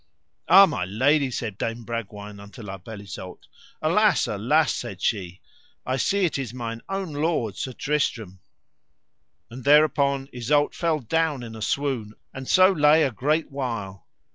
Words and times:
Ah, 0.47 0.65
my 0.65 0.83
lady, 0.83 1.29
said 1.29 1.59
Dame 1.59 1.83
Bragwaine 1.83 2.39
unto 2.39 2.63
La 2.63 2.79
Beale 2.79 3.01
Isoud, 3.03 3.37
alas, 3.83 4.25
alas, 4.25 4.73
said 4.73 4.99
she, 4.99 5.41
I 5.85 5.97
see 5.97 6.25
it 6.25 6.39
is 6.39 6.55
mine 6.55 6.81
own 6.89 7.13
lord, 7.13 7.55
Sir 7.55 7.73
Tristram. 7.73 8.39
And 9.51 9.63
thereupon 9.63 10.27
Isoud 10.33 10.73
fell 10.73 11.01
down 11.01 11.43
in 11.43 11.55
a 11.55 11.61
swoon, 11.61 12.15
and 12.33 12.47
so 12.47 12.71
lay 12.71 13.03
a 13.03 13.11
great 13.11 13.51
while. 13.51 14.07